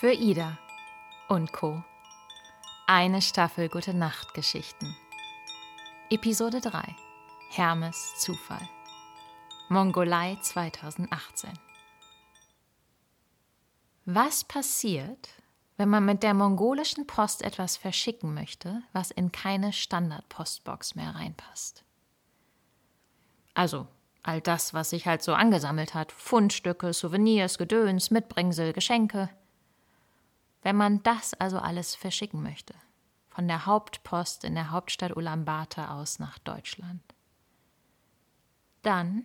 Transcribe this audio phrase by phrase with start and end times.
[0.00, 0.56] Für Ida
[1.28, 1.82] und Co.
[2.86, 4.96] Eine Staffel Gute Nacht Geschichten.
[6.08, 6.94] Episode 3.
[7.50, 8.60] Hermes Zufall.
[9.68, 11.50] Mongolei 2018.
[14.04, 15.30] Was passiert,
[15.78, 21.82] wenn man mit der mongolischen Post etwas verschicken möchte, was in keine Standardpostbox mehr reinpasst?
[23.52, 23.88] Also,
[24.22, 29.28] all das, was sich halt so angesammelt hat: Fundstücke, Souvenirs, Gedöns, Mitbringsel, Geschenke.
[30.62, 32.74] Wenn man das also alles verschicken möchte,
[33.28, 37.02] von der Hauptpost in der Hauptstadt Ulaanbaatar aus nach Deutschland,
[38.82, 39.24] dann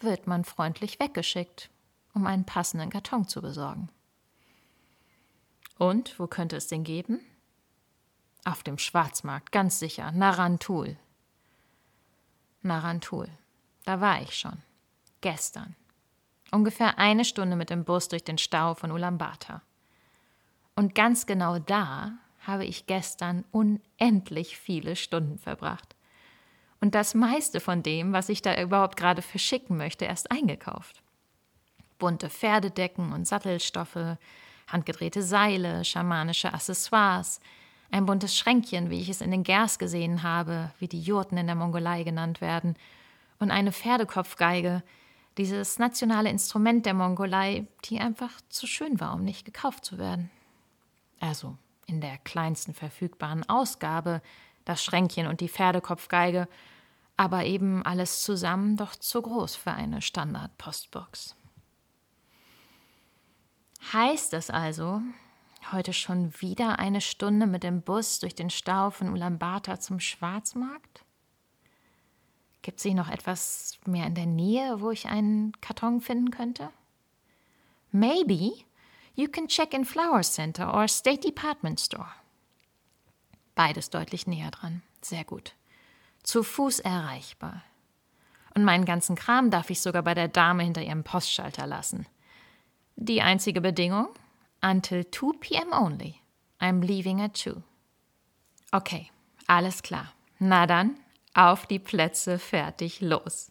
[0.00, 1.70] wird man freundlich weggeschickt,
[2.14, 3.88] um einen passenden Karton zu besorgen.
[5.78, 7.20] Und wo könnte es den geben?
[8.44, 10.96] Auf dem Schwarzmarkt, ganz sicher, Narantul.
[12.62, 13.28] Narantul,
[13.84, 14.62] da war ich schon.
[15.20, 15.76] Gestern.
[16.50, 19.62] Ungefähr eine Stunde mit dem Bus durch den Stau von Ulaanbaatar.
[20.78, 22.12] Und ganz genau da
[22.46, 25.96] habe ich gestern unendlich viele Stunden verbracht.
[26.80, 31.02] Und das meiste von dem, was ich da überhaupt gerade verschicken möchte, erst eingekauft.
[31.98, 34.18] Bunte Pferdedecken und Sattelstoffe,
[34.68, 37.40] handgedrehte Seile, schamanische Accessoires,
[37.90, 41.46] ein buntes Schränkchen, wie ich es in den Gers gesehen habe, wie die Jurten in
[41.46, 42.76] der Mongolei genannt werden,
[43.40, 44.84] und eine Pferdekopfgeige,
[45.38, 50.30] dieses nationale Instrument der Mongolei, die einfach zu schön war, um nicht gekauft zu werden.
[51.20, 54.22] Also in der kleinsten verfügbaren Ausgabe,
[54.64, 56.48] das Schränkchen und die Pferdekopfgeige,
[57.16, 61.34] aber eben alles zusammen doch zu groß für eine Standard-Postbox.
[63.92, 65.00] Heißt es also,
[65.72, 71.04] heute schon wieder eine Stunde mit dem Bus durch den Stau von Ulaanbaatar zum Schwarzmarkt?
[72.62, 76.70] Gibt es hier noch etwas mehr in der Nähe, wo ich einen Karton finden könnte?
[77.90, 78.52] Maybe
[79.18, 82.12] you can check in Flower Center or State Department Store.
[83.56, 84.82] Beides deutlich näher dran.
[85.02, 85.54] Sehr gut.
[86.22, 87.62] Zu Fuß erreichbar.
[88.54, 92.06] Und meinen ganzen Kram darf ich sogar bei der Dame hinter ihrem Postschalter lassen.
[92.94, 94.08] Die einzige Bedingung?
[94.60, 95.72] Until 2 p.m.
[95.72, 96.16] only.
[96.60, 97.62] I'm leaving at 2.
[98.70, 99.10] Okay,
[99.46, 100.12] alles klar.
[100.38, 100.96] Na dann,
[101.34, 103.50] auf die Plätze, fertig, los.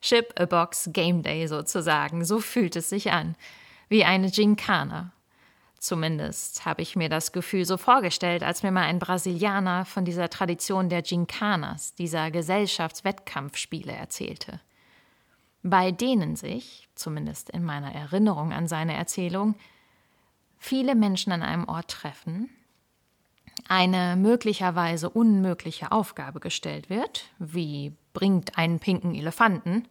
[0.00, 3.36] Ship a Box Game Day sozusagen, so fühlt es sich an.
[3.94, 5.12] Wie eine Gincana.
[5.78, 10.28] Zumindest habe ich mir das Gefühl so vorgestellt, als mir mal ein Brasilianer von dieser
[10.30, 14.58] Tradition der Gincanas, dieser Gesellschaftswettkampfspiele, erzählte
[15.62, 19.54] bei denen sich, zumindest in meiner Erinnerung an seine Erzählung,
[20.58, 22.50] viele Menschen an einem Ort treffen,
[23.68, 29.86] eine möglicherweise unmögliche Aufgabe gestellt wird, wie bringt einen pinken Elefanten,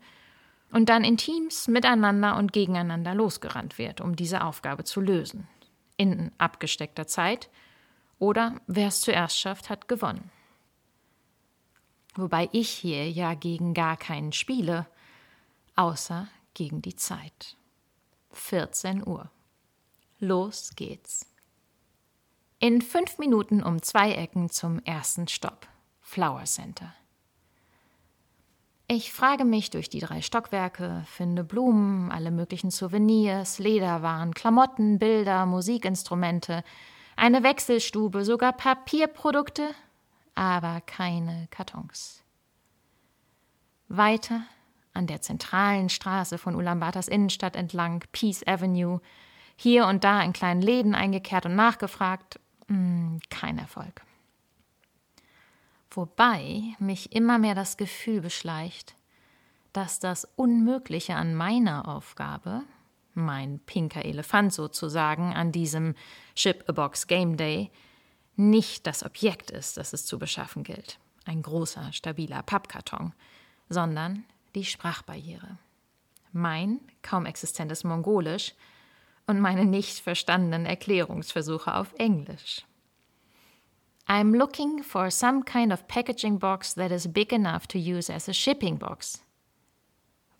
[0.73, 5.47] und dann in Teams miteinander und gegeneinander losgerannt wird, um diese Aufgabe zu lösen.
[5.97, 7.49] In abgesteckter Zeit
[8.17, 10.31] oder wer es zuerst schafft, hat gewonnen.
[12.15, 14.87] Wobei ich hier ja gegen gar keinen spiele,
[15.75, 17.55] außer gegen die Zeit.
[18.31, 19.29] 14 Uhr.
[20.19, 21.31] Los geht's.
[22.57, 25.67] In fünf Minuten um zwei Ecken zum ersten Stopp.
[26.01, 26.95] Flower Center.
[28.87, 35.45] Ich frage mich durch die drei Stockwerke, finde Blumen, alle möglichen Souvenirs, Lederwaren, Klamotten, Bilder,
[35.45, 36.63] Musikinstrumente,
[37.15, 39.69] eine Wechselstube, sogar Papierprodukte,
[40.35, 42.23] aber keine Kartons.
[43.87, 44.41] Weiter
[44.93, 48.99] an der zentralen Straße von Ulaanbaatars Innenstadt entlang, Peace Avenue,
[49.55, 54.01] hier und da in kleinen Läden eingekehrt und nachgefragt, hm, kein Erfolg.
[55.95, 58.95] Wobei mich immer mehr das Gefühl beschleicht,
[59.73, 62.63] dass das Unmögliche an meiner Aufgabe,
[63.13, 65.93] mein pinker Elefant sozusagen, an diesem
[66.35, 67.71] Ship-a-Box Game Day,
[68.35, 73.13] nicht das Objekt ist, das es zu beschaffen gilt, ein großer, stabiler Pappkarton,
[73.69, 74.23] sondern
[74.55, 75.59] die Sprachbarriere.
[76.31, 78.55] Mein kaum existentes Mongolisch
[79.27, 82.65] und meine nicht verstandenen Erklärungsversuche auf Englisch.
[84.07, 88.27] I'm looking for some kind of packaging box that is big enough to use as
[88.27, 89.21] a shipping box.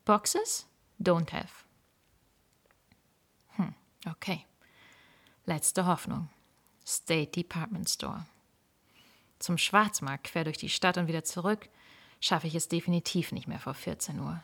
[0.06, 0.65] Boxes?
[1.01, 1.63] Don't have.
[3.57, 3.74] Hm,
[4.07, 4.45] okay.
[5.48, 6.30] Letzte Hoffnung.
[6.86, 8.25] State Department Store.
[9.39, 11.69] Zum Schwarzmarkt quer durch die Stadt und wieder zurück–
[12.24, 14.42] schaffe ich es definitiv nicht mehr vor 14 Uhr.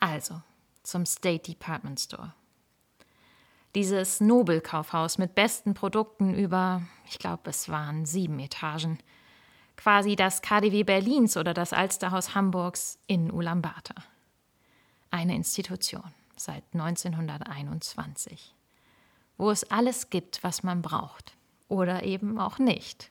[0.00, 0.42] Also
[0.82, 2.34] zum State Department Store.
[3.74, 8.98] Dieses Nobelkaufhaus mit besten Produkten über, ich glaube, es waren sieben Etagen.
[9.76, 13.30] Quasi das KDW Berlins oder das Alsterhaus Hamburgs in
[19.36, 21.36] wo es alles gibt, was man braucht.
[21.68, 23.10] Oder eben auch nicht.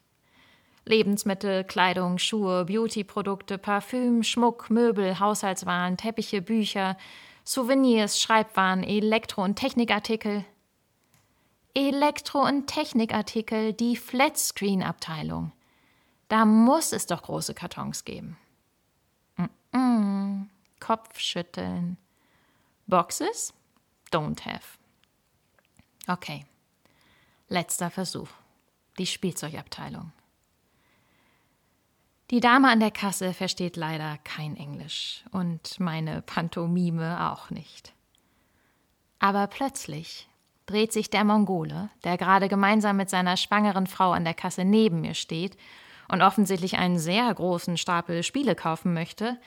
[0.84, 6.96] Lebensmittel, Kleidung, Schuhe, Beautyprodukte, Parfüm, Schmuck, Möbel, Haushaltswaren, Teppiche, Bücher,
[7.48, 10.44] Souvenirs, Schreibwaren, Elektro- und Technikartikel.
[11.72, 15.52] Elektro- und Technikartikel, die Flatscreen-Abteilung.
[16.28, 18.36] Da muss es doch große Kartons geben.
[19.38, 20.46] Mm -mm.
[20.78, 21.96] Kopfschütteln.
[22.86, 23.54] Boxes?
[24.12, 24.76] Don't have.
[26.06, 26.44] Okay.
[27.48, 28.28] Letzter Versuch.
[28.98, 30.12] Die Spielzeugabteilung.
[32.30, 37.94] Die Dame an der Kasse versteht leider kein Englisch und meine Pantomime auch nicht.
[39.18, 40.28] Aber plötzlich
[40.66, 45.00] dreht sich der Mongole, der gerade gemeinsam mit seiner schwangeren Frau an der Kasse neben
[45.00, 45.56] mir steht
[46.08, 49.38] und offensichtlich einen sehr großen Stapel Spiele kaufen möchte,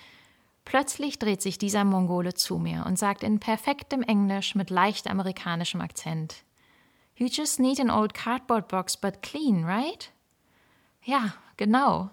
[0.65, 5.81] plötzlich dreht sich dieser Mongole zu mir und sagt in perfektem Englisch mit leicht amerikanischem
[5.81, 6.43] Akzent
[7.15, 10.11] You just need an old cardboard box but clean, right?
[11.03, 12.09] Ja, genau,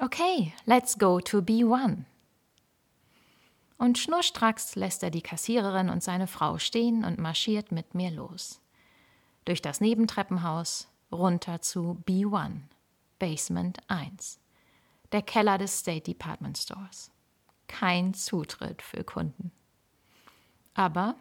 [0.00, 2.04] Okay, let's go to B1.
[3.78, 8.60] Und schnurstracks lässt er die Kassiererin und seine Frau stehen und marschiert mit mir los.
[9.44, 12.62] Durch das Nebentreppenhaus runter zu B1,
[13.20, 14.40] Basement 1,
[15.12, 17.12] der Keller des State Department Stores.
[17.68, 19.52] Kein Zutritt für Kunden.
[20.74, 21.14] Aber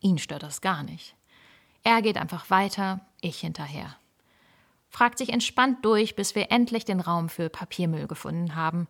[0.00, 1.14] ihn stört das gar nicht.
[1.82, 3.96] Er geht einfach weiter, ich hinterher
[4.92, 8.86] fragt sich entspannt durch, bis wir endlich den Raum für Papiermüll gefunden haben.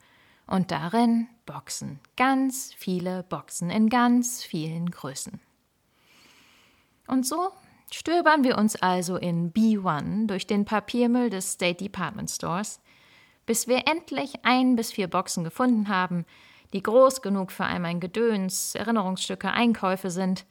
[0.49, 5.40] Und darin Boxen, ganz viele Boxen in ganz vielen Größen.
[7.06, 7.52] Und so
[7.93, 12.81] stöbern wir uns also in B1 durch den Papiermüll des State Department Stores,
[13.46, 16.26] bis wir endlich ein bis vier Boxen gefunden haben,
[16.72, 20.46] die groß genug für all mein Gedöns, Erinnerungsstücke, Einkäufe sind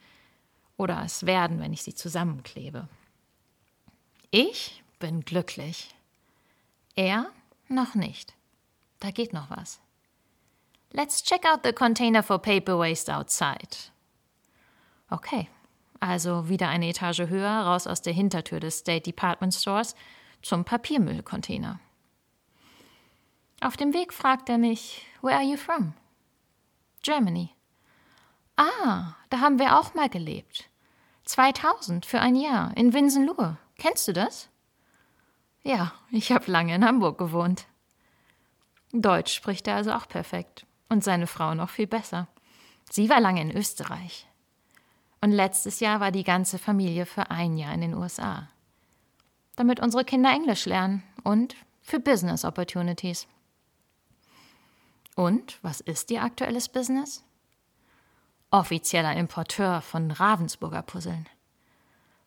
[0.78, 2.88] oder es werden, wenn ich sie zusammenklebe.
[4.30, 5.92] Ich bin glücklich.
[6.94, 7.26] Er
[7.66, 8.34] noch nicht.
[9.00, 9.80] Da geht noch was.
[10.92, 13.90] Let's check out the container for paper waste outside.
[15.10, 15.48] Okay,
[15.98, 19.96] also wieder eine Etage höher, raus aus der Hintertür des State Department Stores
[20.40, 21.80] zum Papiermüllcontainer.
[23.60, 25.94] Auf dem Weg fragt er mich, Where are you from?
[27.02, 27.50] Germany.
[28.56, 30.68] Ah, da haben wir auch mal gelebt.
[31.24, 33.58] 2000 für ein Jahr in Winsenlohe.
[33.78, 34.51] Kennst du das?
[35.62, 37.66] Ja, ich habe lange in Hamburg gewohnt.
[38.92, 40.66] Deutsch spricht er also auch perfekt.
[40.88, 42.28] Und seine Frau noch viel besser.
[42.90, 44.26] Sie war lange in Österreich.
[45.20, 48.48] Und letztes Jahr war die ganze Familie für ein Jahr in den USA.
[49.56, 53.28] Damit unsere Kinder Englisch lernen und für Business Opportunities.
[55.14, 57.24] Und was ist Ihr aktuelles Business?
[58.50, 61.28] Offizieller Importeur von Ravensburger Puzzeln.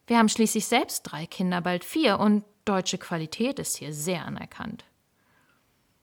[0.08, 4.86] Wir haben schließlich selbst drei Kinder, bald vier, und Deutsche Qualität ist hier sehr anerkannt.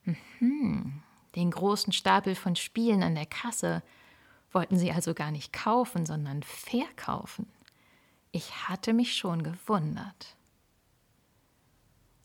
[0.05, 1.03] Mhm.
[1.35, 3.83] Den großen Stapel von Spielen an der Kasse
[4.53, 7.49] wollten sie also gar nicht kaufen, sondern verkaufen.
[8.33, 10.37] Ich hatte mich schon gewundert.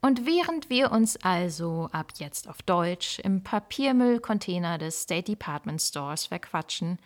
[0.01, 6.27] Und während wir uns also ab jetzt auf Deutsch im Papiermüllcontainer des State Department Stores
[6.27, 6.99] verquatschen,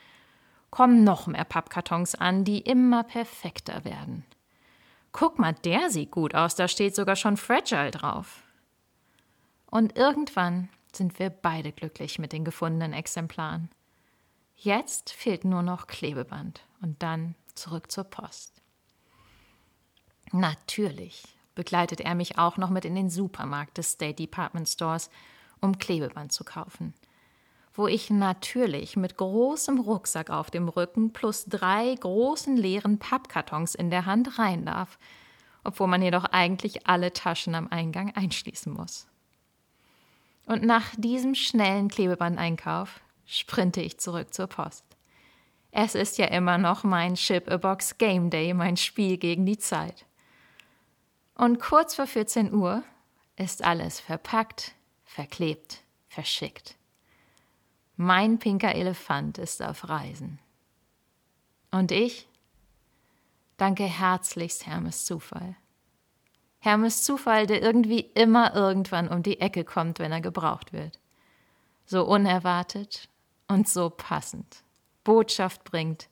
[0.69, 4.25] kommen noch mehr Pappkartons an, die immer perfekter werden.
[5.11, 8.43] Guck mal, der sieht gut aus, da steht sogar schon Fragile drauf.
[9.65, 13.69] Und irgendwann sind wir beide glücklich mit den gefundenen Exemplaren.
[14.55, 18.61] Jetzt fehlt nur noch Klebeband und dann zurück zur Post.
[20.31, 21.23] Natürlich
[21.55, 25.09] begleitet er mich auch noch mit in den Supermarkt des State Department Stores,
[25.59, 26.93] um Klebeband zu kaufen
[27.73, 33.89] wo ich natürlich mit großem Rucksack auf dem Rücken plus drei großen leeren Pappkartons in
[33.89, 34.99] der Hand rein darf,
[35.63, 39.07] obwohl man jedoch eigentlich alle Taschen am Eingang einschließen muss.
[40.45, 44.83] Und nach diesem schnellen Klebebandeinkauf sprinte ich zurück zur Post.
[45.71, 50.05] Es ist ja immer noch mein Ship-a-Box Game Day, mein Spiel gegen die Zeit.
[51.35, 52.83] Und kurz vor 14 Uhr
[53.37, 54.73] ist alles verpackt,
[55.05, 56.75] verklebt, verschickt.
[58.03, 60.39] Mein pinker Elefant ist auf Reisen.
[61.69, 62.27] Und ich?
[63.57, 65.55] Danke herzlichst Hermes Zufall.
[66.57, 70.99] Hermes Zufall, der irgendwie immer irgendwann um die Ecke kommt, wenn er gebraucht wird.
[71.85, 73.07] So unerwartet
[73.47, 74.63] und so passend.
[75.03, 76.09] Botschaft bringt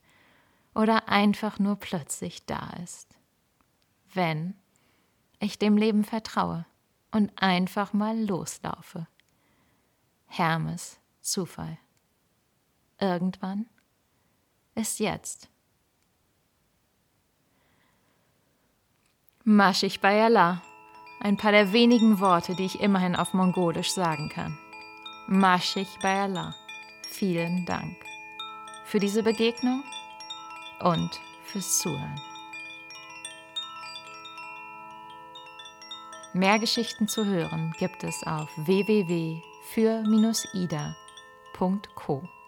[0.75, 3.17] oder einfach nur plötzlich da ist.
[4.13, 4.53] Wenn
[5.39, 6.67] ich dem Leben vertraue
[7.09, 9.07] und einfach mal loslaufe.
[10.27, 11.77] Hermes Zufall.
[12.99, 13.65] Irgendwann
[14.75, 15.49] ist jetzt.
[19.43, 20.61] Maschig bei Allah.
[21.21, 24.57] Ein paar der wenigen Worte, die ich immerhin auf Mongolisch sagen kann.
[25.27, 26.55] Maschig bei Allah.
[27.11, 27.95] Vielen Dank
[28.85, 29.83] für diese Begegnung
[30.79, 31.11] und
[31.43, 32.19] fürs Zuhören.
[36.33, 38.49] Mehr Geschichten zu hören gibt es auf
[41.59, 42.38] www.für-ida.co.